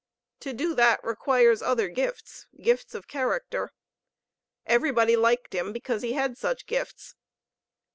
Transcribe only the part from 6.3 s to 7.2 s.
such gifts.